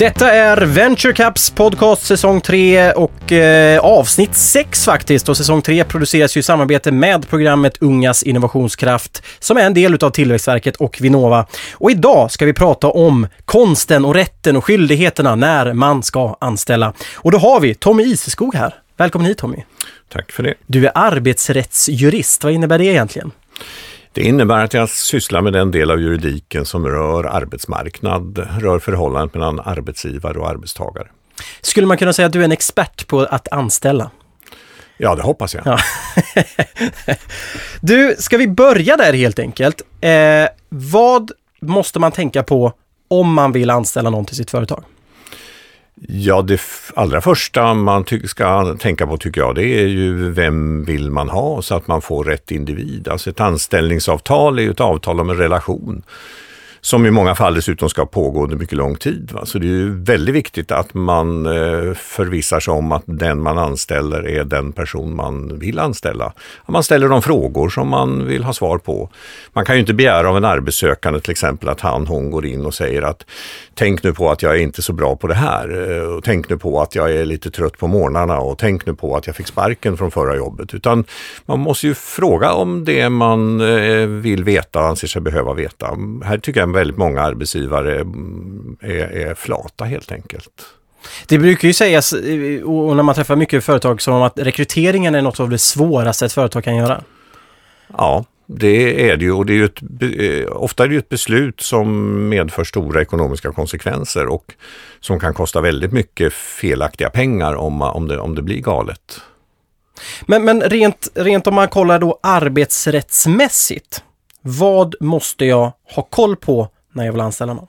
[0.00, 5.28] Detta är Venture Caps podcast säsong 3 och eh, avsnitt 6 faktiskt.
[5.28, 10.04] Och säsong 3 produceras ju i samarbete med programmet Ungas innovationskraft som är en del
[10.04, 11.46] av Tillväxtverket och Vinnova.
[11.72, 16.92] Och idag ska vi prata om konsten och rätten och skyldigheterna när man ska anställa.
[17.14, 18.74] Och då har vi Tommy Iseskog här.
[18.96, 19.64] Välkommen hit Tommy.
[20.12, 20.54] Tack för det.
[20.66, 22.44] Du är arbetsrättsjurist.
[22.44, 23.32] Vad innebär det egentligen?
[24.12, 29.34] Det innebär att jag sysslar med den del av juridiken som rör arbetsmarknad, rör förhållandet
[29.34, 31.08] mellan arbetsgivare och arbetstagare.
[31.60, 34.10] Skulle man kunna säga att du är en expert på att anställa?
[34.96, 35.66] Ja, det hoppas jag.
[35.66, 35.78] Ja.
[37.80, 39.82] du, ska vi börja där helt enkelt?
[40.00, 42.72] Eh, vad måste man tänka på
[43.08, 44.84] om man vill anställa någon till sitt företag?
[46.08, 46.60] Ja, det
[46.94, 51.62] allra första man ska tänka på tycker jag, det är ju vem vill man ha
[51.62, 53.08] så att man får rätt individ.
[53.08, 56.02] Alltså ett anställningsavtal är ju ett avtal om en relation
[56.80, 59.30] som i många fall dessutom ska pågå under mycket lång tid.
[59.32, 59.46] Va?
[59.46, 63.58] Så det är ju väldigt viktigt att man eh, förvissar sig om att den man
[63.58, 66.24] anställer är den person man vill anställa.
[66.64, 69.10] Att man ställer de frågor som man vill ha svar på.
[69.52, 72.66] Man kan ju inte begära av en arbetssökande till exempel att han, hon går in
[72.66, 73.26] och säger att
[73.74, 75.90] tänk nu på att jag är inte så bra på det här.
[75.90, 78.94] Eh, och tänk nu på att jag är lite trött på morgnarna och tänk nu
[78.94, 80.74] på att jag fick sparken från förra jobbet.
[80.74, 81.04] Utan
[81.46, 85.96] man måste ju fråga om det man eh, vill veta och anser sig behöva veta.
[86.24, 90.66] Här tycker jag väldigt många arbetsgivare mm, är, är flata helt enkelt.
[91.28, 95.22] Det brukar ju sägas, eh, och när man träffar mycket företag, som att rekryteringen är
[95.22, 97.02] något av det svåraste ett företag kan göra.
[97.96, 101.08] Ja, det är det ju och det är ett, eh, ofta är det ju ett
[101.08, 104.54] beslut som medför stora ekonomiska konsekvenser och
[105.00, 109.20] som kan kosta väldigt mycket felaktiga pengar om, om, det, om det blir galet.
[110.26, 114.04] Men, men rent, rent om man kollar då arbetsrättsmässigt,
[114.42, 117.66] vad måste jag ha koll på när jag vill anställa någon?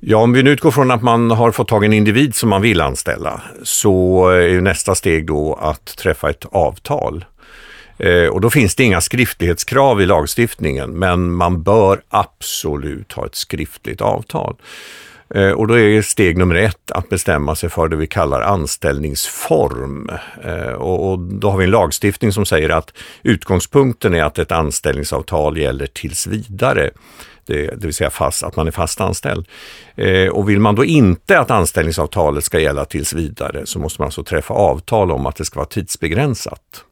[0.00, 2.48] Ja, om vi nu utgår från att man har fått tag i en individ som
[2.48, 7.24] man vill anställa så är ju nästa steg då att träffa ett avtal.
[7.98, 13.34] Eh, och då finns det inga skriftlighetskrav i lagstiftningen men man bör absolut ha ett
[13.34, 14.56] skriftligt avtal.
[15.34, 20.10] Eh, och då är steg nummer ett att bestämma sig för det vi kallar anställningsform.
[20.44, 25.58] Eh, och då har vi en lagstiftning som säger att utgångspunkten är att ett anställningsavtal
[25.58, 26.90] gäller tills vidare.
[27.46, 29.48] Det, det vill säga fast, att man är fast anställd.
[29.96, 34.06] Eh, och vill man då inte att anställningsavtalet ska gälla tills vidare så måste man
[34.06, 36.84] alltså träffa avtal om att det ska vara tidsbegränsat.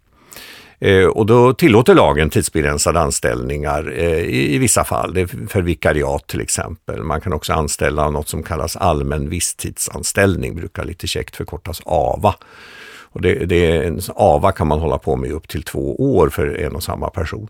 [0.78, 7.02] Eh, och då tillåter lagen tidsbegränsade anställningar eh, i, vissa fall, för vikariat till exempel.
[7.02, 12.34] Man kan också anställa något som kallas allmän visstidsanställning, brukar lite käckt förkortas AVA.
[13.16, 16.28] Och det, det är en AVA kan man hålla på med upp till två år
[16.28, 17.48] för en och samma person.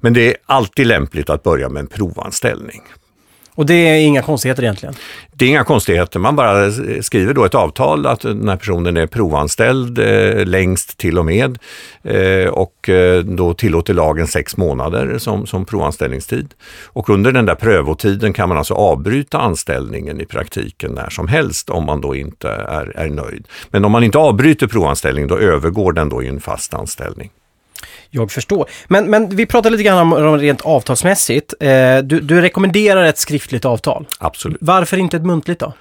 [0.00, 2.82] Men det är alltid lämpligt att börja med en provanställning.
[3.54, 4.94] Och det är inga konstigheter egentligen?
[5.32, 6.70] Det är inga konstigheter, man bara
[7.02, 11.58] skriver då ett avtal att den här personen är provanställd eh, längst till och med
[12.02, 16.54] eh, och eh, då tillåter lagen sex månader som, som provanställningstid.
[16.84, 21.70] Och under den där prövotiden kan man alltså avbryta anställningen i praktiken när som helst
[21.70, 23.48] om man då inte är, är nöjd.
[23.70, 27.30] Men om man inte avbryter provanställningen då övergår den då i en fast anställning.
[28.10, 28.68] Jag förstår.
[28.86, 31.54] Men, men vi pratar lite grann om, rent avtalsmässigt.
[31.60, 34.06] Eh, du, du rekommenderar ett skriftligt avtal.
[34.18, 34.58] Absolut.
[34.60, 35.72] Varför inte ett muntligt då?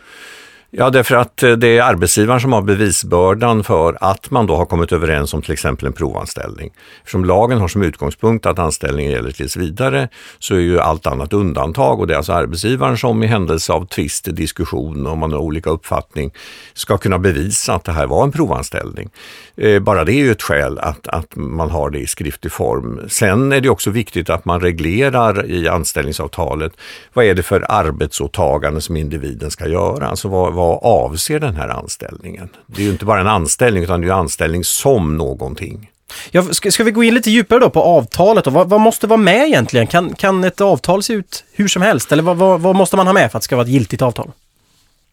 [0.75, 4.65] Ja, därför att eh, det är arbetsgivaren som har bevisbördan för att man då har
[4.65, 6.71] kommit överens om till exempel en provanställning.
[6.99, 11.33] Eftersom lagen har som utgångspunkt att anställningen gäller tills vidare så är ju allt annat
[11.33, 15.39] undantag och det är alltså arbetsgivaren som i händelse av tvist, diskussion, om man har
[15.39, 16.31] olika uppfattning,
[16.73, 19.09] ska kunna bevisa att det här var en provanställning.
[19.57, 23.01] Eh, bara det är ju ett skäl att, att man har det i skriftlig form.
[23.07, 26.73] Sen är det också viktigt att man reglerar i anställningsavtalet
[27.13, 30.07] vad är det för arbetsåtagande som individen ska göra.
[30.07, 32.49] Alltså vad, vad avser den här anställningen?
[32.67, 35.89] Det är ju inte bara en anställning utan det är anställning som någonting.
[36.31, 38.47] Ja, ska, ska, vi gå in lite djupare då på avtalet?
[38.47, 39.87] Vad, vad, måste vara med egentligen?
[39.87, 42.11] Kan, kan ett avtal se ut hur som helst?
[42.11, 44.01] Eller vad, vad, vad måste man ha med för att det ska vara ett giltigt
[44.01, 44.31] avtal?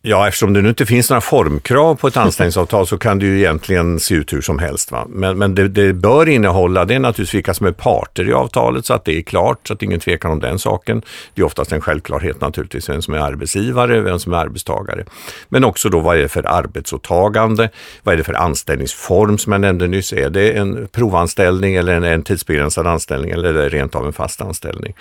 [0.02, 3.38] Ja, eftersom det nu inte finns några formkrav på ett anställningsavtal så kan det ju
[3.38, 4.92] egentligen se ut hur som helst.
[4.92, 5.06] Va?
[5.08, 8.86] Men, men det, det, bör innehålla, det är naturligtvis vilka som är parter i avtalet
[8.86, 11.02] så att det är klart, så att ingen tvekan om den saken.
[11.34, 15.04] Det är oftast en självklarhet naturligtvis, vem som är arbetsgivare, vem som är arbetstagare.
[15.48, 17.70] Men också då vad är det för arbetsåtagande,
[18.02, 20.12] vad är det för anställningsform som jag nämnde nyss.
[20.12, 24.12] Är det en provanställning eller en, en tidsbegränsad anställning eller är det rent av en
[24.12, 24.94] fast anställning?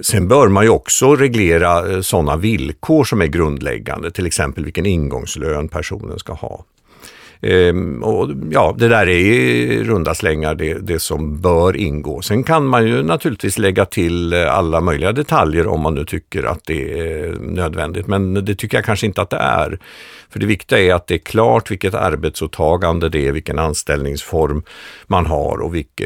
[0.00, 4.86] Sen bör man ju också reglera eh, sådana villkor som är grundläggande, till exempel vilken
[4.86, 6.64] ingångslön personen ska ha.
[7.42, 12.22] Ehm, och ja, det där är i runda slängar det, det som bör ingå.
[12.22, 16.42] Sen kan man ju naturligtvis lägga till eh, alla möjliga detaljer om man nu tycker
[16.42, 18.06] att det är nödvändigt.
[18.06, 19.78] Men det tycker jag kanske inte att det är.
[20.30, 24.62] För det viktiga är att det är klart vilket arbetsåtagande det är, vilken anställningsform
[25.06, 26.04] man har och vilka,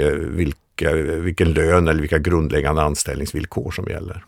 [0.83, 4.25] vilka, vilken lön eller vilka grundläggande anställningsvillkor som gäller.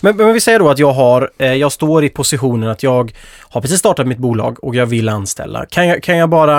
[0.00, 3.12] Men, men vi säger då att jag har, eh, jag står i positionen att jag
[3.40, 5.66] har precis startat mitt bolag och jag vill anställa.
[5.66, 6.58] Kan jag, kan jag bara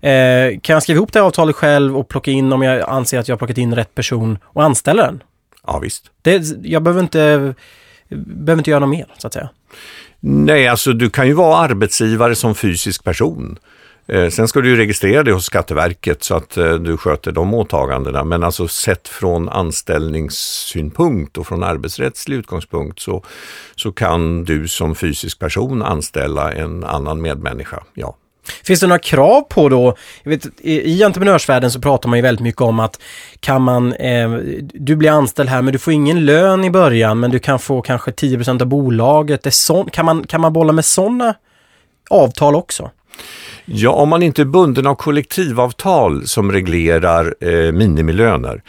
[0.00, 3.28] eh, kan jag skriva ihop det avtalet själv och plocka in om jag anser att
[3.28, 5.22] jag har plockat in rätt person och anställa den?
[5.66, 6.04] Ja visst.
[6.22, 7.54] Det, jag behöver inte,
[8.08, 9.48] behöver inte göra något mer så att säga.
[10.20, 13.58] Nej, alltså du kan ju vara arbetsgivare som fysisk person.
[14.12, 17.54] Eh, sen ska du ju registrera det hos Skatteverket så att eh, du sköter de
[17.54, 18.24] åtagandena.
[18.24, 23.24] Men alltså sett från anställningssynpunkt och från arbetsrättslig utgångspunkt så,
[23.76, 28.16] så kan du som fysisk person anställa en annan medmänniska, ja.
[28.64, 32.60] Finns det några krav på då, vet, i, entreprenörsvärlden så pratar man ju väldigt mycket
[32.60, 33.00] om att
[33.40, 34.30] kan man, eh,
[34.60, 37.82] du blir anställd här men du får ingen lön i början men du kan få
[37.82, 39.42] kanske 10% av bolaget.
[39.42, 41.34] Det så, kan, man, kan man bolla med sådana
[42.10, 42.90] avtal också?
[43.72, 48.62] Ja, om man inte är bunden av kollektivavtal som reglerar eh, minimilöner.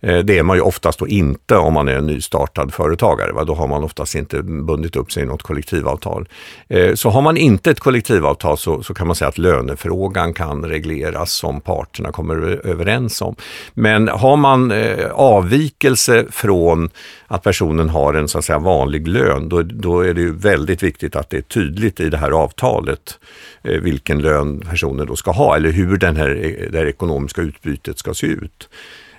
[0.00, 3.32] Eh, det är man ju oftast då inte om man är en nystartad företagare.
[3.32, 3.44] Va?
[3.44, 6.28] Då har man oftast inte bundit upp sig i något kollektivavtal.
[6.68, 10.64] Eh, så har man inte ett kollektivavtal så, så kan man säga att lönefrågan kan
[10.64, 13.36] regleras som parterna kommer överens om.
[13.74, 16.90] Men har man eh, avvikelse från
[17.26, 20.82] att personen har en så att säga vanlig lön, då, då är det ju väldigt
[20.82, 23.18] viktigt att det är tydligt i det här avtalet
[23.62, 26.28] vilken lön personen då ska ha eller hur den här,
[26.72, 28.68] det här ekonomiska utbytet ska se ut.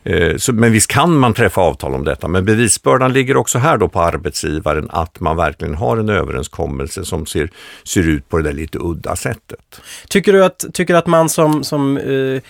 [0.07, 3.77] Eh, så, men visst kan man träffa avtal om detta, men bevisbördan ligger också här
[3.77, 7.49] då på arbetsgivaren att man verkligen har en överenskommelse som ser,
[7.83, 9.81] ser ut på det där lite udda sättet.
[10.09, 12.41] Tycker du att, tycker att man som, som eh,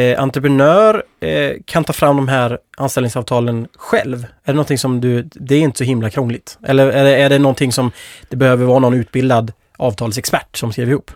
[0.00, 4.26] eh, entreprenör eh, kan ta fram de här anställningsavtalen själv?
[4.44, 6.58] Är det någonting som du, det är inte så himla krångligt?
[6.66, 7.90] Eller är det, är det någonting som
[8.28, 11.10] det behöver vara någon utbildad avtalsexpert som skriver ihop?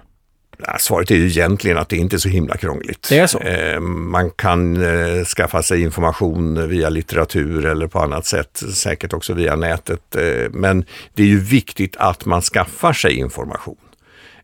[0.79, 3.07] Svaret är ju egentligen att det inte är så himla krångligt.
[3.09, 3.39] Det är så?
[3.39, 9.33] Eh, man kan eh, skaffa sig information via litteratur eller på annat sätt, säkert också
[9.35, 10.17] via nätet.
[10.17, 10.85] Eh, men
[11.15, 13.77] det är ju viktigt att man skaffar sig information.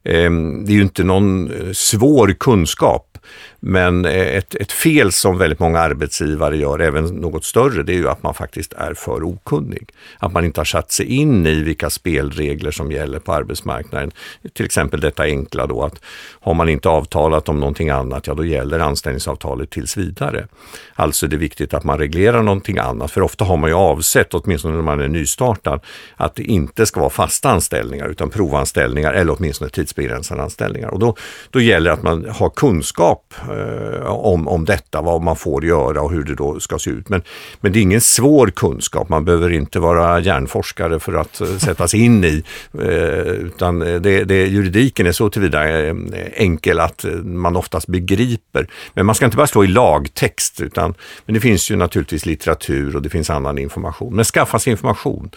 [0.03, 3.19] Det är ju inte någon svår kunskap
[3.67, 7.97] men eh, ett, ett fel som väldigt många arbetsgivare gör, även något större, det är
[7.97, 9.89] ju att man faktiskt är för okunnig.
[10.19, 14.11] Att man inte har satt sig in i vilka spelregler som gäller på arbetsmarknaden.
[14.53, 16.01] Till exempel detta enkla då att
[16.41, 20.47] har man inte avtalat om någonting annat, ja då gäller anställningsavtalet tills vidare.
[20.95, 24.35] Alltså det är viktigt att man reglerar någonting annat, för ofta har man ju avsett,
[24.35, 25.81] åtminstone när man är nystartad,
[26.17, 30.89] att det inte ska vara fasta anställningar utan provanställningar eller åtminstone tidsbegränsade anställningar.
[30.89, 31.17] Och då,
[31.51, 35.65] då gäller det att man har kunskap eh, eh, om, om detta, vad man får
[35.65, 37.09] göra och hur det då ska se ut.
[37.09, 37.23] Men,
[37.61, 41.89] men det är ingen svår kunskap, man behöver inte vara hjärnforskare för att eh, sätta
[41.89, 42.43] sig in i,
[42.79, 42.89] eh,
[43.21, 45.95] utan det, det, juridiken är så tillvida eh,
[46.35, 48.69] enkel att eh, man oftast begriper.
[48.95, 50.95] Men man ska inte bara stå i lagtext, utan
[51.27, 54.15] men det finns ju naturligtvis litteratur och det finns annan information.
[54.15, 55.31] Men skaffa sig information,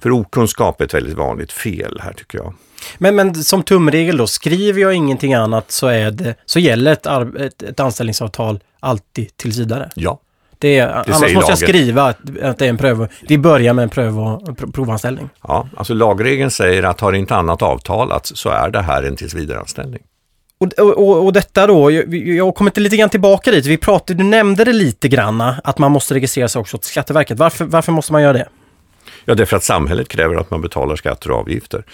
[0.00, 2.54] för okunskap är ett väldigt vanligt fel här tycker jag.
[2.98, 7.06] Men, men som tumregel då, skriver jag ingenting annat så, är det, så gäller ett,
[7.40, 9.90] ett, ett anställningsavtal alltid tills vidare?
[9.94, 10.20] Ja.
[10.58, 11.48] Det är, det annars måste laget.
[11.48, 14.14] jag skriva att, att, det är en pröv, vi börjar med en pröv,
[14.72, 15.28] provanställning.
[15.42, 20.02] Ja, alltså lagregeln säger att har inte annat avtalats så är det här en tillsvidareanställning.
[20.58, 23.66] Och, och, och detta då, jag, jag kommer lite grann tillbaka dit.
[23.66, 27.38] Vi pratade, du nämnde det lite granna, att man måste registrera sig också till Skatteverket.
[27.38, 28.48] Varför, varför måste man göra det?
[29.24, 31.84] Ja, därför att samhället kräver att man betalar skatter och avgifter.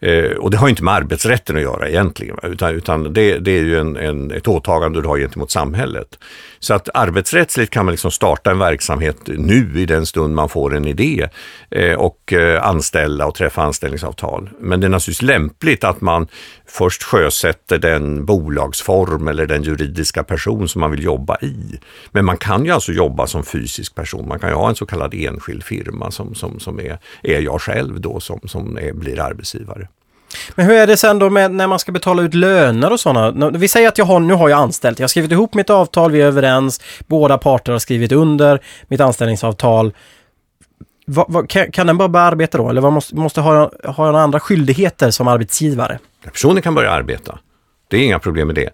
[0.00, 3.62] Eh, och det har inte med arbetsrätten att göra egentligen, utan, utan det, det, är
[3.62, 6.18] ju en, en, ett åtagande du har gentemot samhället.
[6.58, 10.74] Så att arbetsrättsligt kan man liksom starta en verksamhet nu i den stund man får
[10.74, 11.28] en idé
[11.70, 14.50] eh, och eh, anställa och träffa anställningsavtal.
[14.60, 16.26] Men det är naturligtvis lämpligt att man
[16.66, 21.78] först sjösätter den bolagsform eller den juridiska person som man vill jobba i.
[22.10, 24.28] Men man kan ju alltså jobba som fysisk person.
[24.28, 27.60] Man kan ju ha en så kallad enskild firma som, som, som är, är jag
[27.60, 29.88] själv då som, som är, blir arbetsgivare.
[30.54, 33.50] Men hur är det sen då med när man ska betala ut löner och sådana?
[33.50, 36.10] Vi säger att jag har, nu har jag anställt, jag har skrivit ihop mitt avtal,
[36.10, 39.92] vi är överens, båda parter har skrivit under mitt anställningsavtal.
[41.06, 42.68] Va, va, kan, kan, den bara börja arbeta då?
[42.68, 45.98] Eller vad måste, måste ha, ha några andra skyldigheter som arbetsgivare?
[46.24, 47.38] Personen kan börja arbeta.
[47.88, 48.70] Det är inga problem med det.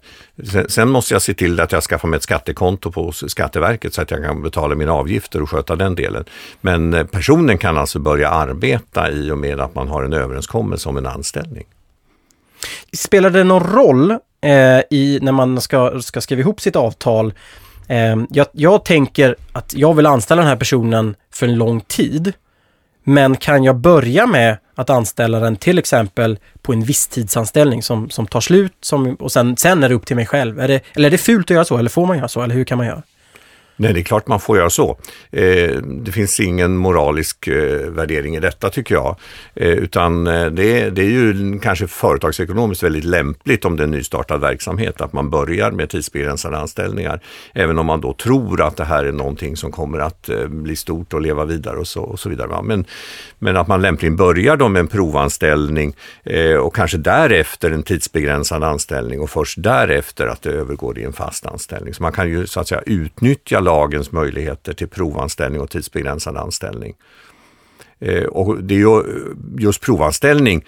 [0.69, 4.11] Sen måste jag se till att jag skaffar mig ett skattekonto på Skatteverket så att
[4.11, 6.25] jag kan betala mina avgifter och sköta den delen.
[6.61, 10.88] Men eh, personen kan alltså börja arbeta i och med att man har en överenskommelse
[10.88, 11.64] om en anställning.
[12.93, 17.33] Spelar det någon roll eh, i, när man ska, ska skriva ihop sitt avtal.
[17.88, 22.33] Eh, jag, jag tänker att jag vill anställa den här personen för en lång tid.
[23.11, 28.26] Men kan jag börja med att anställa den till exempel på en visstidsanställning som, som
[28.26, 30.61] tar slut som, och sen, sen är det upp till mig själv?
[30.61, 32.55] Är det, eller är det fult att göra så eller får man göra så eller
[32.55, 33.02] hur kan man göra?
[33.81, 34.99] Nej, det är klart man får göra så.
[35.31, 39.17] Eh, det finns ingen moralisk eh, värdering i detta tycker jag.
[39.55, 43.91] Eh, utan eh, det, det, är ju kanske företagsekonomiskt väldigt lämpligt om det är en
[43.91, 47.21] nystartad verksamhet att man börjar med tidsbegränsade anställningar.
[47.55, 50.77] Även om man då tror att det här är någonting som kommer att eh, bli
[50.77, 52.63] stort och leva vidare och så, och så vidare.
[52.63, 52.85] Men,
[53.39, 55.95] men att man lämpligen börjar då med en provanställning
[56.25, 61.13] eh, och kanske därefter en tidsbegränsad anställning och först därefter att det övergår i en
[61.13, 61.95] fast anställning.
[61.95, 66.95] Så man kan ju så att säga utnyttja lagens möjligheter till provanställning och tidsbegränsad anställning.
[68.00, 69.03] Eh, och det är ju
[69.59, 70.65] just provanställning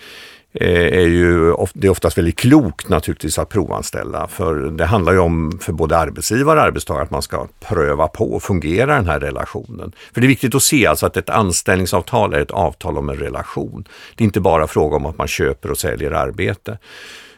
[0.53, 4.29] eh, är ju det är oftast väldigt klokt naturligtvis att provanställa.
[4.29, 8.33] För det handlar ju om för både arbetsgivare och arbetstagare att man ska pröva på
[8.33, 9.93] och fungera den här relationen.
[10.13, 13.17] För det är viktigt att se alltså att ett anställningsavtal är ett avtal om en
[13.17, 13.85] relation.
[14.17, 16.79] Det är inte bara fråga om att man köper och säljer arbete.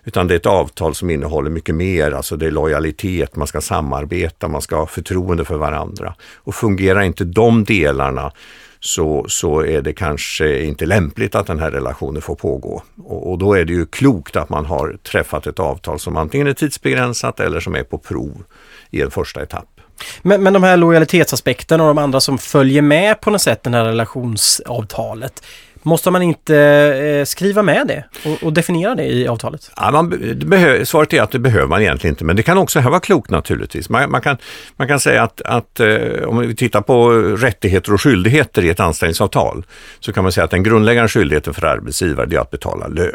[0.04, 3.60] Utan det är ett avtal som innehåller mycket mer, alltså det är lojalitet, man ska
[3.60, 6.14] samarbeta, man ska ha förtroende för varandra.
[6.36, 8.32] Och fungerar inte de delarna
[8.80, 12.82] så, så är det kanske inte lämpligt att den här relationen får pågå.
[13.04, 16.46] Och, och, då är det ju klokt att man har träffat ett avtal som antingen
[16.46, 18.44] är tidsbegränsat eller som är på prov
[18.90, 19.68] i en första etapp.
[20.22, 23.70] Men, men de här lojalitetsaspekterna och de andra som följer med på något sätt, det
[23.70, 25.42] här relationsavtalet.
[25.86, 29.70] Måste man inte eh, skriva med det och, och, definiera det i avtalet?
[29.76, 30.12] Ja, man,
[30.86, 33.30] svaret är att det behöver man egentligen inte, men det kan också här vara klokt
[33.30, 33.88] naturligtvis.
[33.88, 34.36] Man, man, kan,
[34.76, 38.80] man kan säga att, att eh, om vi tittar på rättigheter och skyldigheter i ett
[38.80, 39.66] anställningsavtal
[40.00, 43.14] så kan man säga att den grundläggande skyldigheten för arbetsgivare är att betala lön.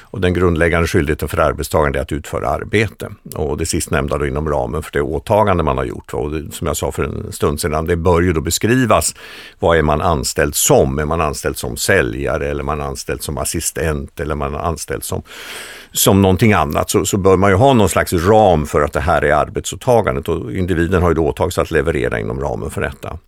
[0.00, 3.08] Och den grundläggande skyldigheten för arbetstagaren är att utföra arbete.
[3.34, 6.14] Och det sistnämnda då inom ramen för det åtagande man har gjort.
[6.14, 9.14] Och det, som jag sa för en stund sedan, det bör ju då beskrivas
[9.58, 10.98] vad är man anställd som?
[10.98, 15.22] Är man anställd som säljare eller man anställd som assistent eller man anställd som,
[15.92, 16.90] som någonting annat?
[16.90, 20.28] Så, så bör man ju ha någon slags ram för att det här är arbetsåtagandet
[20.28, 23.18] och individen har ju då åtagit sig att leverera inom ramen för detta.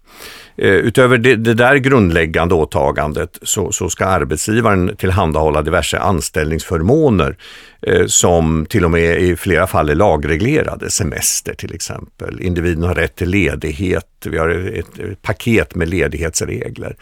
[0.57, 7.35] Eh, utöver det, det, där grundläggande åtagandet så, så, ska arbetsgivaren tillhandahålla diverse anställningsförmåner eh,
[7.87, 10.91] Eh, som till och med i flera fall är lagreglerade.
[10.91, 12.41] Semester till exempel.
[12.41, 14.07] Individen har rätt till ledighet.
[14.25, 16.97] Vi har ett, paket med ledighetsregler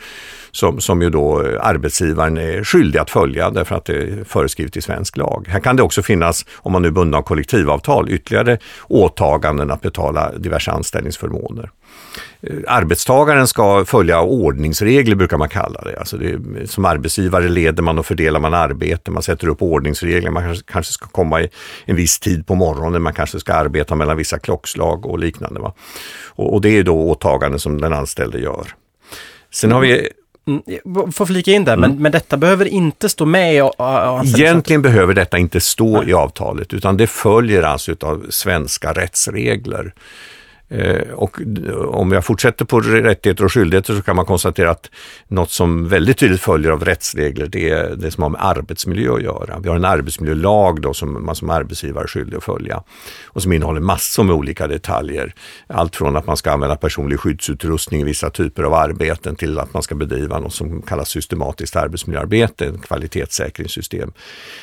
[0.50, 4.80] som, som ju då arbetsgivaren är skyldig att följa därför att det är föreskrivet i
[4.80, 5.46] svensk lag.
[5.48, 8.58] Här kan det också finnas, om man nu är bunden av kollektivavtal, ytterligare
[8.88, 11.70] åtaganden att betala diverse anställningsförmåner.
[12.42, 15.98] Eh, arbetstagaren ska följa ordningsregler brukar man kalla det.
[15.98, 20.56] Alltså det som arbetsgivare leder man och fördelar man arbete, man sätter upp ordningsregler, man
[20.72, 21.48] kanske, ska komma i
[21.84, 25.60] en viss tid på morgonen, man kanske ska arbeta mellan vissa klockslag och liknande.
[25.60, 25.74] Va?
[26.28, 28.66] Och, och det är då åtaganden som den anställde gör.
[29.50, 30.08] Sen har vi
[30.46, 31.90] Mm, får flika in där, mm.
[31.90, 33.60] men, men detta behöver inte stå med i
[34.24, 36.10] Egentligen behöver detta inte stå Nej.
[36.10, 39.94] i avtalet, utan det följer alltså av svenska rättsregler.
[40.72, 41.40] Eh, och
[41.86, 44.90] om jag fortsätter på rättigheter och skyldigheter så kan man konstatera att
[45.28, 49.22] något som väldigt tydligt följer av rättsregler det är det som har med arbetsmiljö att
[49.22, 49.58] göra.
[49.58, 52.82] Vi har en arbetsmiljölag då som man som arbetsgivare är skyldig att följa
[53.24, 55.34] och som innehåller massor med olika detaljer.
[55.66, 59.74] Allt från att man ska använda personlig skyddsutrustning i vissa typer av arbeten till att
[59.74, 64.12] man ska bedriva något som kallas systematiskt arbetsmiljöarbete, ett kvalitetssäkringssystem.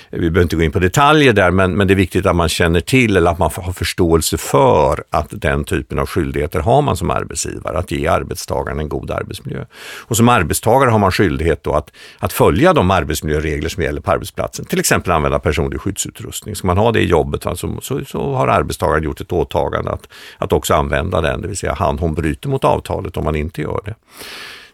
[0.10, 2.50] Vi behöver inte gå in på detaljer där men, men det är viktigt att man
[2.50, 6.98] känner till eller att man har förståelse för att den typen av skyldigheter har man
[6.98, 9.66] som arbetsgivare, att ge arbetstagaren en god arbetsmiljö.
[10.02, 14.12] Och som arbetstagare har man skyldighet då att, att följa de arbetsmiljöregler som gäller på
[14.12, 16.56] arbetsplatsen, till exempel använda personlig skyddsutrustning.
[16.56, 20.08] Ska man ha det i jobbet alltså, så, så har arbetstagaren gjort ett åtagande att,
[20.38, 23.62] att också använda den, det vill säga han hon bryter mot avtalet om man inte
[23.62, 23.96] gör det.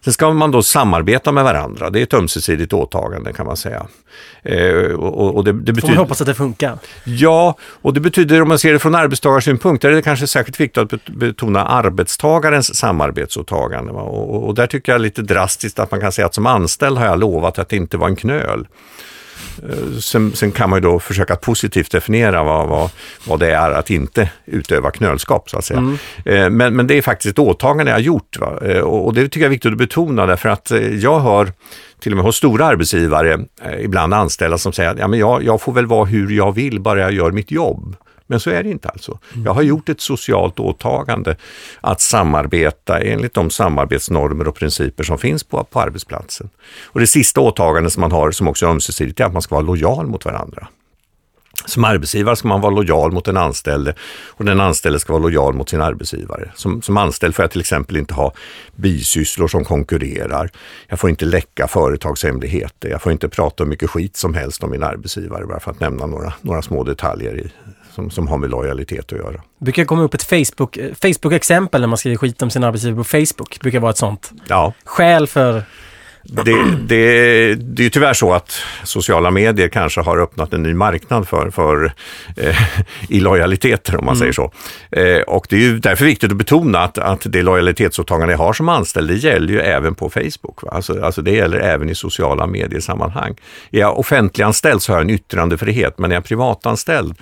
[0.06, 1.90] Sen ska man då samarbeta med varandra.
[1.90, 3.88] Det är ett ömsesidigt åtagande kan man säga.
[4.44, 5.82] Eh, och, och det, det betyder...
[5.82, 6.78] Får man hoppas att det funkar.
[7.04, 10.60] Ja, och det betyder om man ser det från arbetstagarsynpunkt, där är det kanske särskilt
[10.60, 13.92] viktigt att betona arbetstagarens samarbetsåtagande.
[13.92, 17.06] Och, och där tycker jag lite drastiskt att man kan säga att som anställd har
[17.06, 18.68] jag lovat att det inte var en knöl.
[19.70, 22.90] Eh, sen, sen, kan man ju då försöka positivt definiera vad, vad,
[23.28, 25.80] vad det är att inte utöva knölskap så att säga.
[25.80, 25.98] Mm.
[26.26, 28.60] Eh, men, men det är faktiskt ett åtagande jag har gjort va?
[28.62, 31.52] Eh, och det tycker jag är viktigt att betona därför att jag hör
[32.00, 33.40] till och med hos stora arbetsgivare
[33.80, 36.80] ibland anställda som säger att ja, men jag, jag får väl vara hur jag vill
[36.80, 37.96] bara jag gör mitt jobb.
[38.28, 39.20] Men så är det inte alltså.
[39.46, 41.38] Jag har gjort ett socialt åtagande
[41.82, 46.50] att samarbeta enligt de samarbetsnormer och principer som finns på, på arbetsplatsen.
[46.86, 49.56] Och det sista åtagandet som man har, som också är ömsesidigt, är att man ska
[49.56, 50.68] vara lojal mot varandra.
[51.66, 53.96] Som arbetsgivare ska man vara lojal mot den anställde
[54.28, 56.52] och den anställde ska vara lojal mot sin arbetsgivare.
[56.56, 58.34] Som, som anställd får jag till exempel inte ha
[58.76, 60.52] bisysslor som konkurrerar.
[60.88, 62.90] Jag får inte läcka företagshemligheter.
[62.90, 65.80] Jag får inte prata hur mycket skit som helst om min arbetsgivare, bara för att
[65.80, 67.52] nämna några, några små detaljer i,
[67.96, 69.32] som, som har med lojalitet att göra.
[69.32, 73.04] Det brukar komma upp ett Facebook, Facebook-exempel när man skriver skit om sin arbetsgivare på
[73.04, 73.54] Facebook.
[73.54, 75.64] Det brukar vara ett sånt Ja, skäl för...
[76.24, 76.44] det,
[76.88, 81.28] det, det är ju tyvärr så att sociala medier kanske har öppnat en ny marknad
[81.28, 81.94] för, för
[82.38, 82.56] eh,
[83.10, 84.52] illojaliteter om man säger så.
[84.92, 88.54] Eh, och det är ju därför viktigt att betona att, att det lojalitetsåtagande jag har
[88.54, 90.64] som anställd, det gäller ju även på Facebook.
[90.64, 90.70] Va?
[90.72, 93.36] Alltså, alltså det gäller även i sociala mediesammanhang.
[93.72, 97.16] Är jag offentliganställd så har jag en yttrandefrihet, men är jag privatanställd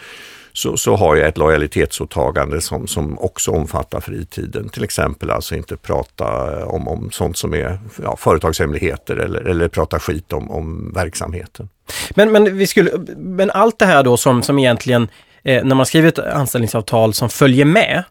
[0.54, 4.70] så, så har jag ett lojalitetsåtagande som, som också omfattar fritiden.
[4.70, 6.26] Till exempel alltså inte prata
[6.66, 11.70] om, om sånt som är ja, företagshemligheter eller, eller prata skit om, om verksamheten.
[12.16, 15.08] Men, men, vi skulle, men allt det här då som, som egentligen,
[15.44, 18.04] eh, när man skriver ett anställningsavtal som följer med,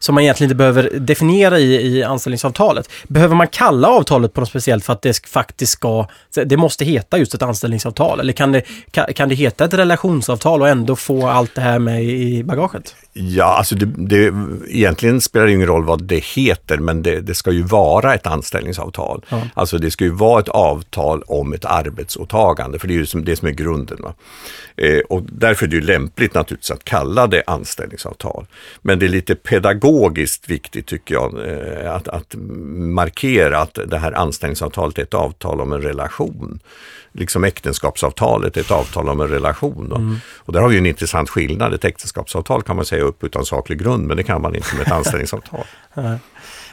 [0.00, 2.90] som man egentligen inte behöver definiera i, i anställningsavtalet.
[3.08, 6.06] Behöver man kalla avtalet på något speciellt för att det faktiskt ska,
[6.46, 8.20] det måste heta just ett anställningsavtal?
[8.20, 11.78] Eller kan det, kan, kan det heta ett relationsavtal och ändå få allt det här
[11.78, 12.94] med i bagaget?
[13.12, 14.34] Ja, alltså det, det,
[14.68, 18.26] egentligen spelar det ingen roll vad det heter, men det, det ska ju vara ett
[18.26, 19.24] anställningsavtal.
[19.28, 19.42] Ja.
[19.54, 23.24] Alltså det ska ju vara ett avtal om ett arbetsåtagande, för det är ju som,
[23.24, 23.98] det som är grunden.
[24.76, 28.46] Eh, och därför är det ju lämpligt naturligtvis att kalla det anställningsavtal.
[28.82, 32.34] Men det är lite pedagogiskt viktigt tycker jag eh, att, att
[32.74, 36.60] markera att det här anställningsavtalet är ett avtal om en relation
[37.12, 39.92] liksom äktenskapsavtalet ett avtal om en relation.
[39.92, 40.16] Mm.
[40.38, 41.74] Och där har vi en intressant skillnad.
[41.74, 44.86] Ett äktenskapsavtal kan man säga upp utan saklig grund, men det kan man inte med
[44.86, 45.64] ett anställningsavtal.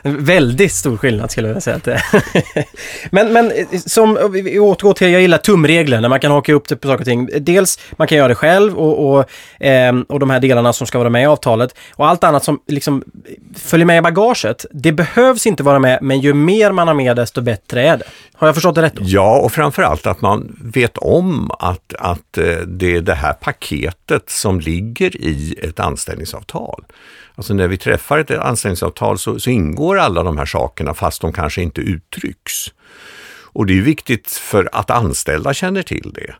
[0.03, 2.65] Väldigt stor skillnad skulle jag vilja säga att det är.
[3.11, 6.53] men, men eh, som, eh, vi återgår till, jag gillar tumregler, när man kan haka
[6.53, 7.29] upp det på saker och ting.
[7.39, 9.25] Dels, man kan göra det själv och, och,
[9.65, 11.75] eh, och de här delarna som ska vara med i avtalet.
[11.95, 13.03] Och allt annat som liksom
[13.55, 17.15] följer med i bagaget, det behövs inte vara med, men ju mer man har med
[17.15, 18.05] desto bättre är det.
[18.33, 19.01] Har jag förstått det rätt då?
[19.05, 24.29] Ja, och framförallt att man vet om att, att eh, det är det här paketet
[24.29, 26.83] som ligger i ett anställningsavtal.
[27.37, 31.33] Alltså när vi träffar ett anställningsavtal så, så ingår alla de här sakerna fast de
[31.33, 32.53] kanske inte uttrycks.
[33.53, 36.35] Och det är viktigt för att anställda känner till det.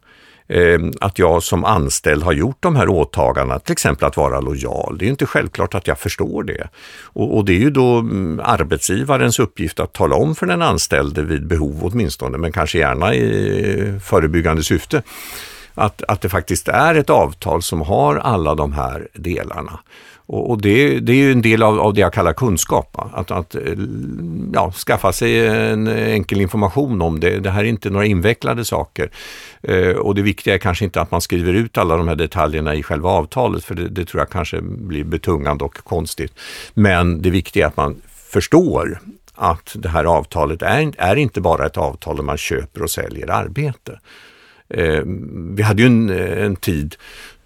[0.49, 4.97] Ehm, att jag som anställd har gjort de här åtagandena, till exempel att vara lojal.
[4.97, 6.69] Det är inte självklart att jag förstår det.
[7.03, 11.23] Och, och det är ju då mm, arbetsgivarens uppgift att tala om för den anställde
[11.23, 15.03] vid behov åtminstone, men kanske gärna i förebyggande syfte.
[15.73, 19.79] Att, att det faktiskt är ett avtal som har alla de här delarna.
[20.27, 22.97] Och, och det, det, är ju en del av, av det jag kallar kunskap.
[22.97, 23.09] Va?
[23.13, 23.61] Att, att eh,
[24.53, 27.39] ja, skaffa sig en enkel information om det.
[27.39, 29.09] Det här är inte några invecklade saker.
[29.61, 32.75] Eh, och det viktiga är kanske inte att man skriver ut alla de här detaljerna
[32.75, 36.33] i själva avtalet, för det, det tror jag kanske blir betungande och konstigt.
[36.73, 38.99] Men det viktiga är att man förstår
[39.35, 43.31] att det här avtalet är, är inte bara ett avtal där man köper och säljer
[43.31, 43.99] arbete.
[44.69, 45.01] Eh,
[45.55, 46.95] vi hade ju en, en tid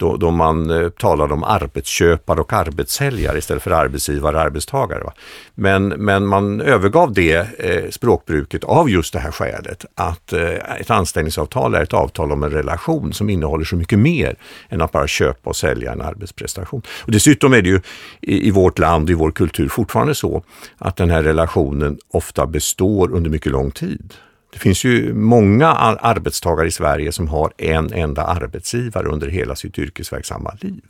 [0.01, 5.03] då, då man eh, talade om arbetsköpare och arbetssäljare istället för arbetsgivare och arbetstagare.
[5.03, 5.13] Va?
[5.55, 10.89] Men, men man övergav det eh, språkbruket av just det här skälet att eh, ett
[10.89, 14.35] anställningsavtal är ett avtal om en relation som innehåller så mycket mer
[14.69, 16.81] än att bara köpa och sälja en arbetsprestation.
[17.05, 17.81] Och dessutom är det ju
[18.21, 20.43] i, i vårt land, i vår kultur fortfarande så
[20.77, 24.13] att den här relationen ofta består under mycket lång tid.
[24.51, 29.79] Det finns ju många arbetstagare i Sverige som har en enda arbetsgivare under hela sitt
[29.79, 30.83] yrkesverksamma liv.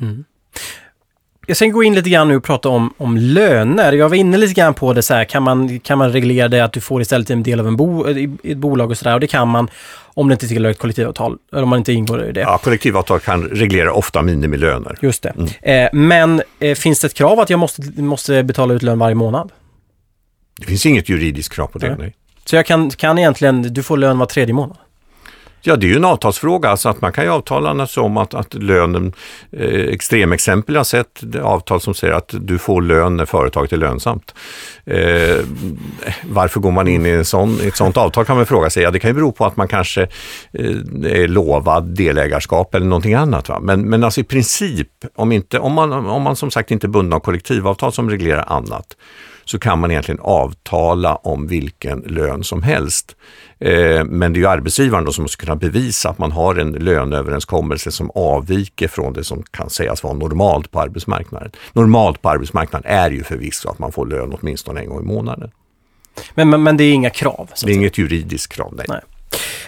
[0.00, 0.24] Mm.
[1.46, 3.92] Jag ska gå in lite grann nu och prata om, om löner.
[3.92, 6.60] Jag var inne lite grann på det så här, kan man, kan man reglera det
[6.64, 8.06] att du får istället en del av en bo,
[8.44, 9.70] ett bolag och sådär och det kan man
[10.14, 12.40] om det inte tillhör ett kollektivavtal, eller om man inte ingår i det.
[12.40, 14.98] Ja, kollektivavtal kan reglera ofta minimilöner.
[15.00, 15.34] Just det.
[15.62, 15.84] Mm.
[15.84, 19.14] Eh, men eh, finns det ett krav att jag måste, måste betala ut lön varje
[19.14, 19.52] månad?
[20.60, 21.96] Det finns inget juridiskt krav på det, Nej.
[21.98, 22.14] nej.
[22.50, 24.76] Så jag kan, kan egentligen, du får lön var tredje månad?
[25.62, 28.54] Ja, det är ju en avtalsfråga, alltså att man kan ju avtala om att, att
[28.54, 29.12] lönen,
[29.52, 33.72] eh, extremexempel jag har sett, det avtal som säger att du får lön när företaget
[33.72, 34.34] är lönsamt.
[34.84, 35.36] Eh,
[36.22, 38.82] varför går man in i en sån, ett sånt avtal kan man fråga sig.
[38.82, 40.02] Ja, det kan ju bero på att man kanske
[40.52, 43.48] eh, är lovad delägarskap eller någonting annat.
[43.48, 43.60] Va?
[43.60, 46.88] Men, men alltså i princip, om, inte, om, man, om man som sagt inte är
[46.88, 48.96] bunden av kollektivavtal som reglerar annat,
[49.50, 53.16] så kan man egentligen avtala om vilken lön som helst.
[53.58, 56.72] Eh, men det är ju arbetsgivaren då som måste kunna bevisa att man har en
[56.72, 61.50] löneöverenskommelse som avviker från det som kan sägas vara normalt på arbetsmarknaden.
[61.72, 65.50] Normalt på arbetsmarknaden är ju förvisso att man får lön åtminstone en gång i månaden.
[66.34, 67.50] Men, men, men det är inga krav?
[67.64, 68.86] Det är inget juridiskt krav, nej.
[68.88, 69.00] Nej.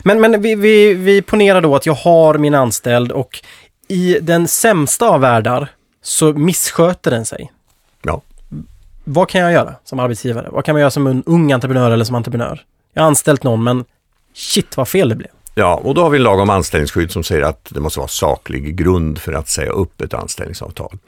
[0.03, 3.41] Men, men vi, vi, vi ponerar då att jag har min anställd och
[3.89, 5.69] i den sämsta av världar
[6.03, 7.51] så missköter den sig.
[9.05, 10.49] Vad kan jag göra som arbetsgivare?
[10.51, 12.61] Vad kan man göra som en ung entreprenör eller som entreprenör?
[12.95, 13.85] Jag har anställt någon men
[14.35, 15.31] shit vad fel det blev.
[15.55, 18.09] Ja, och då har vi en lag om anställningsskydd som säger att det måste vara
[18.09, 20.99] saklig grund för att säga upp ett anställningsavtal.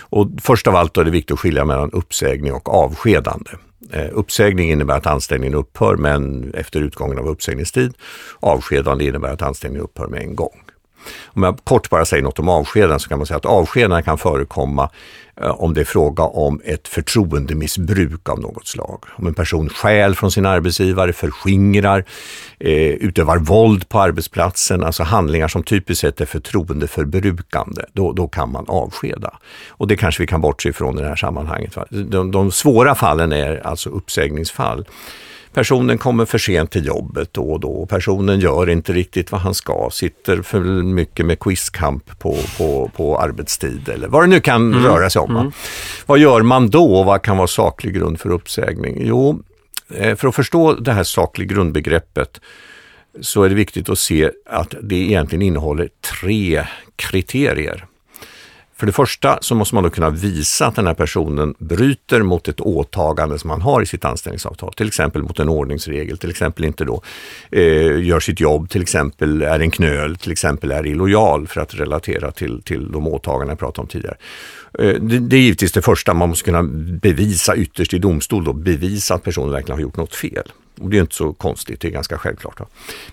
[0.00, 3.50] Och först av allt är det viktigt att skilja mellan uppsägning och avskedande.
[3.92, 7.94] Eh, uppsägning innebär att anställningen upphör men efter utgången av uppsägningstid.
[8.40, 10.60] Avskedande innebär att anställningen upphör med en gång.
[11.26, 14.18] Om jag kort bara säger något om avskedande så kan man säga att avskedanden kan
[14.18, 14.90] förekomma
[15.42, 19.04] eh, om det är fråga om ett förtroendemissbruk av något slag.
[19.16, 22.04] Om en person stjäl från sin arbetsgivare, förskingrar,
[22.58, 28.52] eh, utövar våld på arbetsplatsen, alltså handlingar som typiskt sett är förtroendeförbrukande, då, då kan
[28.52, 29.38] man avskeda.
[29.68, 31.76] Och det kanske vi kan bortse ifrån i det här sammanhanget.
[31.90, 34.84] De, de svåra fallen är alltså uppsägningsfall
[35.52, 37.86] personen kommer för sent till jobbet då och då.
[37.86, 43.18] Personen gör inte riktigt vad han ska, sitter för mycket med quizkamp på, på, på
[43.18, 44.84] arbetstid eller vad det nu kan mm.
[44.84, 45.36] röra sig om.
[45.36, 45.52] Mm.
[46.06, 47.02] Vad gör man då?
[47.02, 49.06] Vad kan vara saklig grund för uppsägning?
[49.06, 49.42] Jo,
[49.94, 52.40] eh, för att förstå det här saklig grundbegreppet
[53.20, 55.88] så är det viktigt att se att det egentligen innehåller
[56.20, 57.86] tre kriterier.
[58.80, 62.48] För det första så måste man då kunna visa att den här personen bryter mot
[62.48, 66.64] ett åtagande som man har i sitt anställningsavtal, till exempel mot en ordningsregel, till exempel
[66.64, 67.02] inte då
[67.50, 71.74] eh, gör sitt jobb, till exempel är en knöl, till exempel är illojal för att
[71.74, 74.16] relatera till, till de åtaganden jag pratade om tidigare.
[74.78, 76.62] Eh, det, det, är givetvis det första, man måste kunna
[77.02, 80.52] bevisa ytterst i domstol, då, bevisa att personen verkligen har gjort något fel.
[80.80, 82.58] Och det är inte så konstigt, det är ganska självklart.
[82.58, 82.66] Då.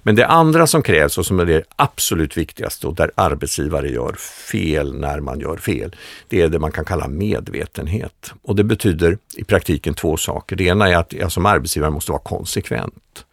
[0.03, 4.13] Men det andra som krävs och som är det absolut viktigaste och där arbetsgivare gör
[4.51, 5.95] fel när man gör fel,
[6.27, 8.33] det är det man kan kalla medvetenhet.
[8.41, 10.55] Och det betyder i praktiken två saker.
[10.55, 13.25] Det ena är att jag som arbetsgivare måste vara konsekvent.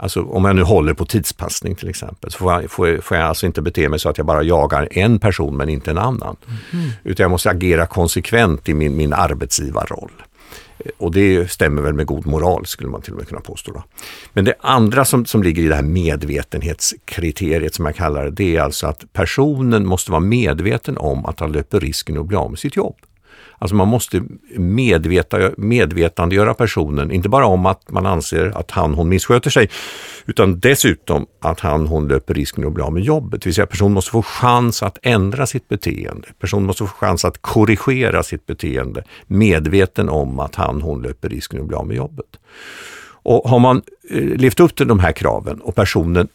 [0.00, 3.26] Alltså om jag nu håller på tidspassning till exempel, så får jag, får, får jag
[3.26, 6.36] alltså inte bete mig så att jag bara jagar en person men inte en annan.
[6.72, 6.90] Mm.
[7.04, 10.10] Utan jag måste agera konsekvent i min, min arbetsgivarroll.
[10.98, 13.72] Och det stämmer väl med god moral skulle man till och med kunna påstå.
[13.72, 13.84] Då.
[14.32, 18.56] Men det andra som, som ligger i det här medvetenhetskriteriet som jag kallar det, det
[18.56, 22.50] är alltså att personen måste vara medveten om att han löper risken att bli av
[22.50, 22.96] med sitt jobb.
[23.58, 24.22] Alltså man måste
[24.56, 29.70] medveta, medvetandegöra personen, inte bara om att man anser att han hon missköter sig,
[30.26, 33.42] utan dessutom att han hon löper risken att bli av med jobbet.
[33.42, 36.28] Det vill säga personen måste få chans att ändra sitt beteende.
[36.40, 41.60] Personen måste få chans att korrigera sitt beteende, medveten om att han hon löper risken
[41.60, 42.38] att bli av med jobbet.
[43.22, 46.28] Och har man eh, levt upp till de här kraven och personen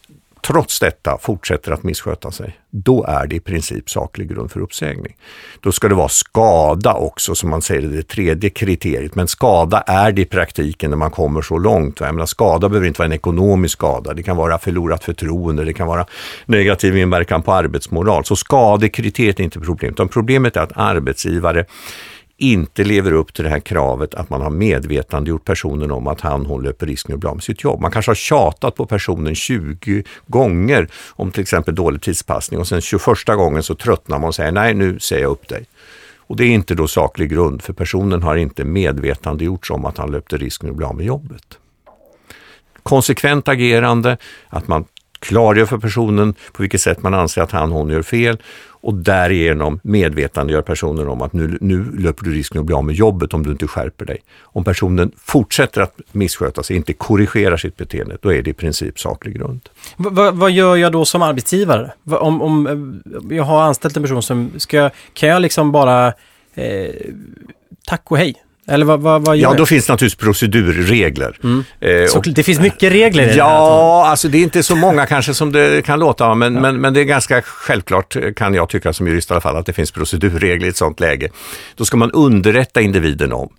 [0.48, 5.16] trots detta fortsätter att missköta sig, då är det i princip saklig grund för uppsägning.
[5.60, 9.16] Då ska det vara skada också, som man säger det tredje kriteriet.
[9.16, 12.00] Men skada är det i praktiken när man kommer så långt.
[12.00, 14.14] Jag menar, skada behöver inte vara en ekonomisk skada.
[14.14, 16.06] Det kan vara förlorat förtroende, det kan vara
[16.46, 18.26] negativ inverkan på arbetsmoral.
[18.26, 21.66] Så skadekriteriet är inte problemet, utan problemet är att arbetsgivare
[22.52, 26.46] inte lever upp till det här kravet att man har medvetandegjort personen om att han
[26.46, 27.82] hon löper risken att bli av med sitt jobb.
[27.82, 32.82] Man kanske har tjatat på personen 20 gånger om till exempel dålig tidspassning och sen
[32.82, 35.66] 21 gången så tröttnar man och säger nej nu säger jag upp dig.
[36.18, 40.12] Och det är inte då saklig grund för personen har inte medvetandegjorts om att han
[40.12, 41.58] löpte risken att bli av med jobbet.
[42.84, 44.18] Konsekvent agerande,
[44.50, 44.86] att man
[45.24, 48.38] klargör för personen på vilket sätt man anser att han hon gör fel
[48.84, 52.96] och därigenom medvetandegör personen om att nu, nu löper du risken att bli av med
[52.96, 54.18] jobbet om du inte skärper dig.
[54.42, 59.00] Om personen fortsätter att missköta sig, inte korrigerar sitt beteende, då är det i princip
[59.00, 59.70] saklig grund.
[59.98, 61.92] V vad gör jag då som arbetsgivare?
[62.06, 66.08] Om, om eh, jag har anställt en person som, ska, kan jag liksom bara
[66.54, 66.96] eh,
[67.86, 68.36] tack och hej?
[68.68, 71.38] Eller vad, vad, vad gör Ja, då finns det naturligtvis procedurregler.
[71.44, 71.64] Mm.
[71.80, 74.76] Eh, så och, det finns mycket regler i det Ja, alltså det är inte så
[74.76, 76.62] många kanske som det kan låta, men, ja.
[76.62, 79.66] men, men det är ganska självklart kan jag tycka som jurist i alla fall, att
[79.66, 81.30] det finns procedurregler i ett sådant läge.
[81.76, 83.50] Då ska man underrätta individen om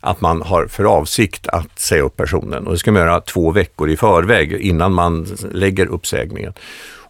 [0.00, 3.50] att man har för avsikt att säga upp personen och det ska man göra två
[3.50, 6.52] veckor i förväg innan man lägger uppsägningen.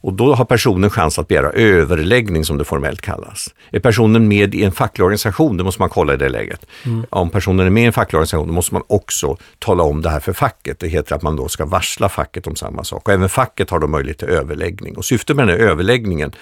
[0.02, 3.54] Och då har personen chans att begära överläggning som det formellt kallas.
[3.70, 6.66] Är personen med i en facklig organisation, det måste man kolla i det läget.
[6.84, 7.06] Mm.
[7.10, 10.10] Om personen är med i en facklig organisation, då måste man också tala om det
[10.10, 10.78] här för facket.
[10.78, 13.08] Det heter att man då ska varsla facket om samma sak.
[13.08, 14.96] Och även facket har då möjlighet till överläggning.
[14.96, 16.32] Och syftet med den här överläggningen,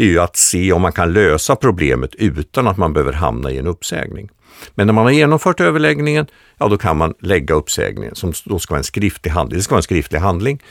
[0.00, 3.50] det är ju att se om man kan lösa problemet utan att man behöver hamna
[3.50, 4.28] i en uppsägning.
[4.74, 6.26] Men när man har genomfört överläggningen,
[6.58, 9.58] ja då kan man lägga uppsägningen som då ska vara en skriftlig handling.
[9.58, 10.62] Det ska vara en skriftlig handling.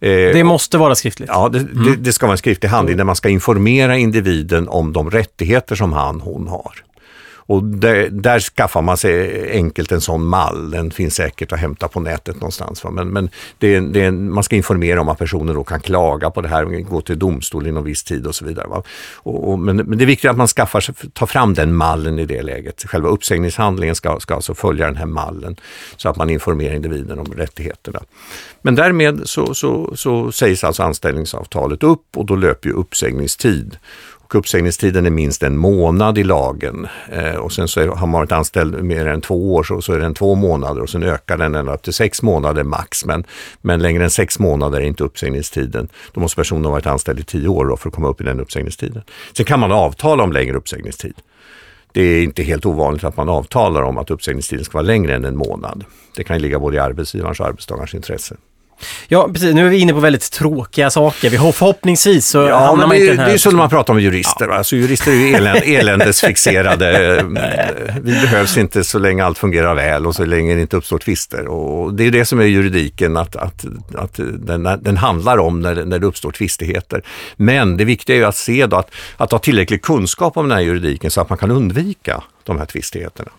[0.00, 1.30] Eh, det måste vara skriftligt?
[1.32, 1.84] Ja, det, mm.
[1.84, 5.74] det, det ska vara en skriftlig handling där man ska informera individen om de rättigheter
[5.74, 6.72] som han, hon har.
[7.46, 10.70] Och där, där skaffar man sig enkelt en sån mall.
[10.70, 12.84] Den finns säkert att hämta på nätet någonstans.
[12.84, 12.90] Va?
[12.90, 16.30] Men, men det är, det är, man ska informera om att personen då kan klaga
[16.30, 18.66] på det här, gå till domstol inom viss tid och så vidare.
[18.66, 18.82] Va?
[19.14, 22.26] Och, och, men, men, det är viktigt att man skaffar tar fram den mallen i
[22.26, 22.84] det läget.
[22.86, 25.56] Själva uppsägningshandlingen ska, ska alltså följa den här mallen
[25.96, 28.00] så att man informerar individen om rättigheterna.
[28.62, 33.76] Men därmed så, så, så sägs alltså anställningsavtalet upp och då löper ju uppsägningstid.
[34.34, 38.20] Och uppsägningstiden är minst en månad i lagen eh, och sen så är, har man
[38.20, 41.38] varit anställd mer än två år så, så är den två månader och sen ökar
[41.38, 43.04] den ända upp till sex månader max.
[43.04, 43.24] Men,
[43.60, 45.88] men längre än sex månader är inte uppsägningstiden.
[46.12, 48.40] Då måste personen ha varit anställd i tio år för att komma upp i den
[48.40, 49.02] uppsägningstiden.
[49.36, 51.14] Sen kan man avtala om längre uppsägningstid.
[51.92, 55.24] Det är inte helt ovanligt att man avtalar om att uppsägningstiden ska vara längre än
[55.24, 55.84] en månad.
[56.16, 58.36] Det kan ligga både i arbetsgivarens och arbetstagarens intresse.
[59.08, 59.54] Ja, precis.
[59.54, 61.30] Nu är vi inne på väldigt tråkiga saker.
[61.30, 63.92] Vi har förhoppningsvis så ja, hamnar man inte det, det är så när man pratar
[63.92, 64.48] om jurister.
[64.48, 64.54] Ja.
[64.54, 67.22] Alltså, jurister är ju eländ, eländesfixerade.
[68.02, 71.46] Vi behövs inte så länge allt fungerar väl och så länge det inte uppstår tvister.
[71.46, 75.84] Och det är det som är juridiken, att, att, att den, den handlar om när,
[75.84, 77.02] när det uppstår tvistigheter.
[77.36, 80.58] Men det viktiga är ju att se då att, att ha tillräcklig kunskap om den
[80.58, 83.30] här juridiken så att man kan undvika de här tvistigheterna.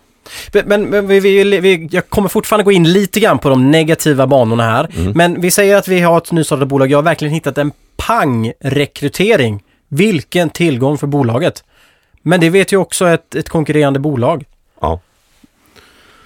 [0.66, 4.28] Men, men vi, vi, vi, jag kommer fortfarande gå in lite grann på de negativa
[4.28, 4.90] banorna här.
[4.96, 5.12] Mm.
[5.12, 6.92] Men vi säger att vi har ett nystartat bolag.
[6.92, 9.64] Jag har verkligen hittat en pang-rekrytering.
[9.88, 11.64] Vilken tillgång för bolaget.
[12.22, 14.46] Men det vet ju också ett, ett konkurrerande bolag.
[14.82, 15.00] Ja.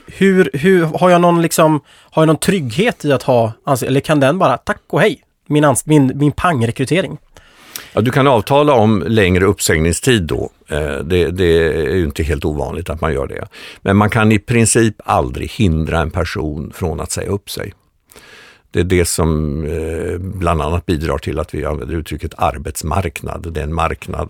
[0.07, 1.81] Hur, hur, har jag någon liksom,
[2.12, 3.51] har jag någon trygghet i att ha,
[3.85, 7.17] eller kan den bara, tack och hej, min, min, min pang-rekrytering?
[7.93, 10.49] Ja, du kan avtala om längre uppsägningstid då.
[10.67, 13.47] Eh, det, det, är ju inte helt ovanligt att man gör det.
[13.82, 17.73] Men man kan i princip aldrig hindra en person från att säga upp sig.
[18.71, 23.53] Det är det som eh, bland annat bidrar till att vi använder uttrycket arbetsmarknad.
[23.53, 24.29] Det är en marknad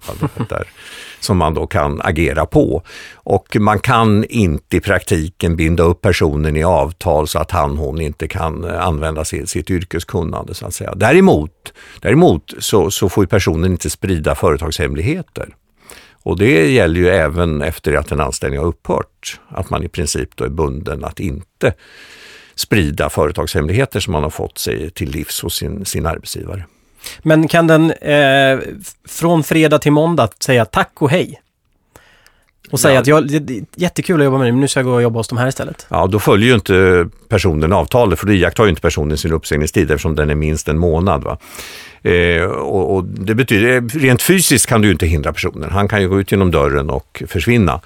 [0.50, 0.68] där,
[1.20, 2.84] som man då kan agera på.
[3.14, 8.02] Och man kan inte i praktiken binda upp personen i avtal så att han hon
[8.02, 10.54] inte kan eh, använda sitt, sitt yrkeskunnande.
[10.54, 10.96] Så att säga.
[10.96, 15.56] Däremot, däremot så, så får personen inte sprida företagshemligheter.
[16.24, 20.36] Och det gäller ju även efter att en anställning har upphört, att man i princip
[20.36, 21.74] då är bunden att inte
[22.60, 26.66] sprida företagshemligheter som man har fått sig till livs hos sin, sin arbetsgivare.
[27.20, 28.60] Men kan den eh,
[29.08, 31.42] från fredag till måndag säga tack och hej?
[32.72, 33.02] Och säga ja.
[33.02, 35.02] att jag, det är jättekul att jobba med dig, men nu ska jag gå och
[35.02, 35.88] jobba hos de här istället.
[35.90, 39.92] Ja, då följer ju inte personen avtalet, för då iakttar ju inte personen sin uppsägningstid
[39.92, 41.24] eftersom den är minst en månad.
[41.24, 41.38] Va?
[42.02, 45.70] Eh, och, och, det betyder, rent fysiskt kan du inte hindra personen.
[45.72, 47.82] Han kan ju gå ut genom dörren och försvinna.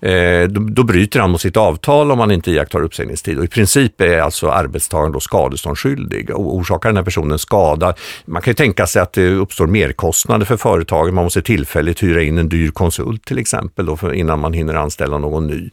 [0.00, 3.38] Eh, då, då bryter han mot sitt avtal om han inte iakttar uppsägningstid.
[3.38, 7.94] Och I princip är alltså arbetstagaren då skadeståndsskyldig och orsakar den här personen skada.
[8.24, 11.14] Man kan ju tänka sig att det uppstår merkostnader för företaget.
[11.14, 14.74] Man måste tillfälligt hyra in en dyr konsult till exempel då för, innan man hinner
[14.74, 15.70] anställa någon ny.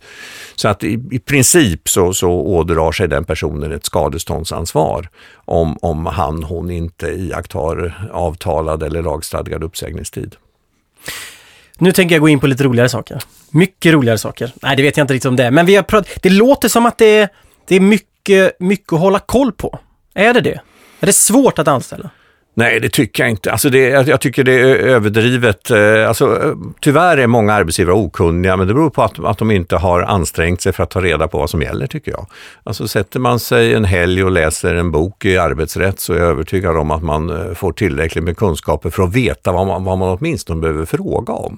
[0.55, 6.05] Så att i, i princip så, så ådrar sig den personen ett skadeståndsansvar om, om
[6.05, 10.35] han hon inte iakttar avtalad eller lagstadgad uppsägningstid.
[11.77, 13.23] Nu tänker jag gå in på lite roligare saker.
[13.49, 14.51] Mycket roligare saker.
[14.61, 16.85] Nej, det vet jag inte riktigt om det Men vi har pratat, det låter som
[16.85, 17.29] att det är,
[17.67, 19.79] det är mycket, mycket att hålla koll på.
[20.13, 20.59] Är det det?
[20.99, 22.09] Är det svårt att anställa?
[22.59, 23.51] Nej, det tycker jag inte.
[23.51, 25.71] Alltså det, jag tycker det är överdrivet.
[25.71, 29.51] Eh, alltså, eh, tyvärr är många arbetsgivare okunniga, men det beror på att, att de
[29.51, 32.27] inte har ansträngt sig för att ta reda på vad som gäller, tycker jag.
[32.63, 36.27] Alltså sätter man sig en helg och läser en bok i arbetsrätt så är jag
[36.27, 39.97] övertygad om att man eh, får tillräckligt med kunskaper för att veta vad man, vad
[39.97, 41.57] man åtminstone behöver fråga om.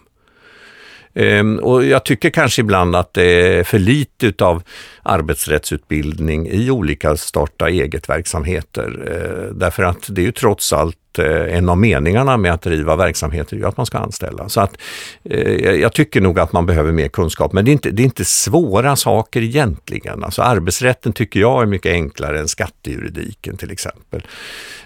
[1.16, 4.64] Ehm, och jag tycker kanske ibland att det är för lite av
[5.04, 9.04] arbetsrättsutbildning i olika starta eget-verksamheter.
[9.08, 12.96] Eh, därför att det är ju trots allt Eh, en av meningarna med att driva
[12.96, 14.50] verksamheter är att man ska anställa.
[14.50, 14.78] Så att
[15.24, 18.06] eh, jag tycker nog att man behöver mer kunskap, men det är inte, det är
[18.06, 20.24] inte svåra saker egentligen.
[20.24, 24.22] Alltså arbetsrätten tycker jag är mycket enklare än skattejuridiken till exempel.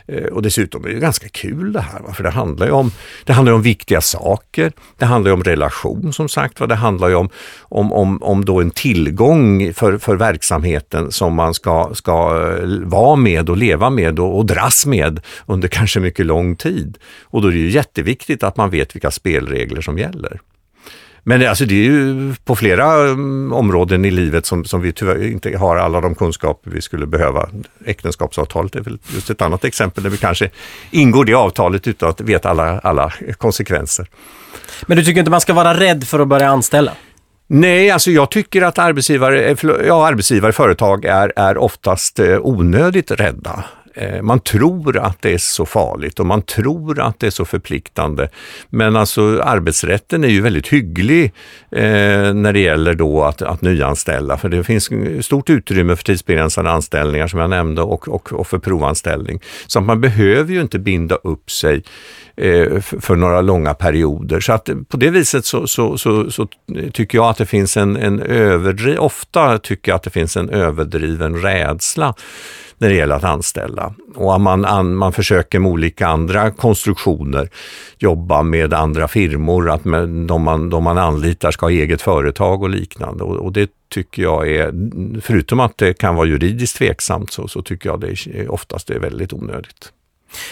[0.07, 2.91] Eh, och dessutom är det ganska kul det här, för det handlar ju om,
[3.23, 4.71] det handlar om viktiga saker.
[4.97, 7.29] Det handlar om relation som sagt Det handlar ju om,
[7.61, 12.29] om, om, om då en tillgång för, för verksamheten som man ska, ska
[12.83, 16.97] vara med och leva med och, och dras med under kanske mycket mycket lång tid.
[17.23, 20.39] Och då är det ju jätteviktigt att man vet vilka spelregler som gäller.
[21.27, 25.23] Men alltså det är ju på flera um, områden i livet som, som vi tyvärr
[25.23, 27.49] inte har alla de kunskaper vi skulle behöva.
[27.85, 30.49] Äktenskapsavtalet är väl just ett annat exempel där vi kanske
[30.91, 34.07] ingår det avtalet utan att veta alla, alla konsekvenser.
[34.87, 36.91] Men du tycker inte man ska vara rädd för att börja anställa?
[37.47, 39.55] Nej, alltså jag tycker att arbetsgivare,
[39.87, 43.63] ja, arbetsgivare företag är, är oftast eh, onödigt rädda.
[43.97, 47.45] Eh, man tror att det är så farligt och man tror att det är så
[47.45, 48.29] förpliktande.
[48.69, 51.33] Men alltså arbetsrätten är ju väldigt hygglig
[51.71, 54.37] eh, när det gäller då att, att nyanställa.
[54.37, 54.89] För det finns
[55.25, 59.39] stort utrymme för tidsbegränsade anställningar som jag nämnde och, och, och för provanställning.
[59.67, 61.83] Så man behöver ju inte binda upp sig
[62.37, 64.39] eh, för, för några långa perioder.
[64.39, 66.47] Så att på det viset så, så, så, så
[66.93, 70.49] tycker jag att det finns en, en överdriven, ofta tycker jag att det finns en
[70.49, 72.13] överdriven rädsla
[72.77, 73.93] när det gäller att anställa.
[74.15, 77.49] Och man, man försöker med olika andra konstruktioner
[77.97, 82.63] jobba med andra firmor, att med, de, man, de man anlitar ska ha eget företag
[82.63, 83.23] och liknande.
[83.23, 84.73] Och, och, det tycker jag är,
[85.21, 88.99] förutom att det kan vara juridiskt tveksamt, så, så tycker jag det är, oftast är
[88.99, 89.91] väldigt onödigt.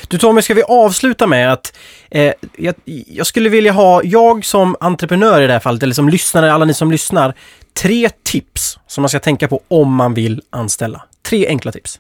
[0.07, 1.73] Du Tommy, ska vi avsluta med att
[2.11, 2.75] eh, jag,
[3.07, 6.65] jag, skulle vilja ha, jag som entreprenör i det här fallet, eller som lyssnare, alla
[6.65, 7.33] ni som lyssnar,
[7.73, 11.01] tre tips som man ska tänka på om man vill anställa.
[11.29, 11.99] Tre enkla tips.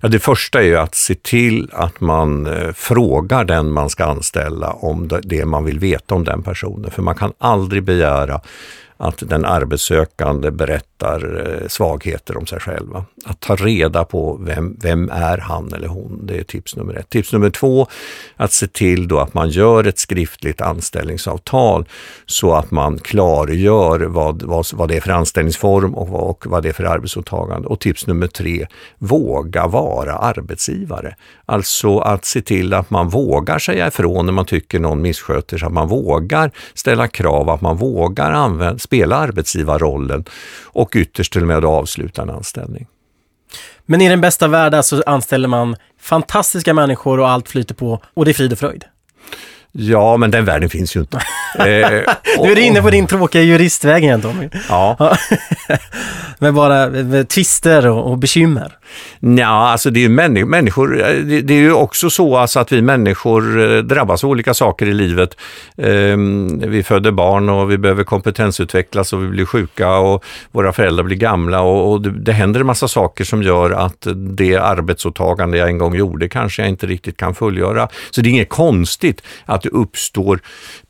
[0.00, 4.04] Ja, det första är ju att se till att man eh, frågar den man ska
[4.04, 6.90] anställa om det, det man vill veta om den personen.
[6.90, 8.40] För man kan aldrig begära
[8.96, 13.04] att den arbetssökande berättar eh, svagheter om sig själva.
[13.24, 17.08] Att ta reda på vem, vem är han eller hon, det är tips nummer ett.
[17.08, 17.86] Tips nummer två,
[18.36, 21.88] att se till då att man gör ett skriftligt anställningsavtal
[22.26, 26.62] så att man klargör vad, vad, vad det är för anställningsform och vad, och vad
[26.62, 27.68] det är för arbetsåtagande.
[27.68, 28.66] Och tips nummer tre,
[28.98, 31.16] våga vara arbetsgivare.
[31.46, 35.66] Alltså att se till att man vågar säga ifrån när man tycker någon missköter sig,
[35.66, 40.24] att man vågar ställa krav, att man vågar använda spela arbetsgivarrollen
[40.64, 42.86] och ytterst till och med avsluta en anställning.
[43.86, 48.24] Men i den bästa världen så anställer man fantastiska människor och allt flyter på och
[48.24, 48.84] det är frid och fröjd.
[49.72, 51.16] Ja, men den världen finns ju inte.
[51.58, 51.64] eh,
[52.42, 54.48] nu är du inne på din tråkiga juristväg igen Tommy.
[54.68, 55.16] Ja.
[56.38, 58.78] med bara med tvister och, och bekymmer.
[59.20, 60.88] Ja, alltså det är ju människor, eh, människor
[61.42, 64.94] det, är ju också så alltså att vi människor eh, drabbas av olika saker i
[64.94, 65.36] livet.
[65.76, 71.04] Ehm, vi föder barn och vi behöver kompetensutvecklas och vi blir sjuka och våra föräldrar
[71.04, 75.58] blir gamla och, och det, det händer en massa saker som gör att det arbetsåtagande
[75.58, 77.88] jag en gång gjorde kanske jag inte riktigt kan fullgöra.
[78.10, 80.40] Så det är inget konstigt att det uppstår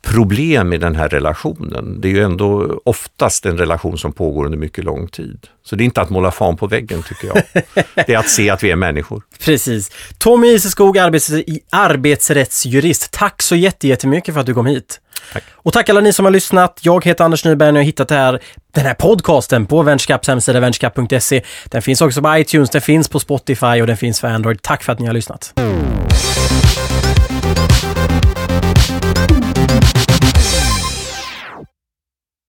[0.07, 2.01] problem i den här relationen.
[2.01, 5.47] Det är ju ändå oftast en relation som pågår under mycket lång tid.
[5.65, 7.65] Så det är inte att måla fan på väggen tycker jag.
[7.95, 9.23] Det är att se att vi är människor.
[9.45, 9.91] Precis.
[10.19, 11.31] Tommy Iseskog, arbets
[11.71, 13.11] arbetsrättsjurist.
[13.11, 15.01] Tack så jättemycket för att du kom hit.
[15.33, 15.45] Tack.
[15.55, 16.79] Och tack alla ni som har lyssnat.
[16.83, 18.41] Jag heter Anders Nyberg och har hittat här,
[18.75, 21.43] den här podcasten på Venskaps hemsida, venskap.se.
[21.65, 24.63] Den finns också på iTunes, den finns på Spotify och den finns för Android.
[24.63, 25.53] Tack för att ni har lyssnat.